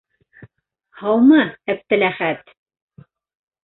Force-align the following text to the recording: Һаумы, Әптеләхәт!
Һаумы, 1.03 1.39
Әптеләхәт! 1.77 2.53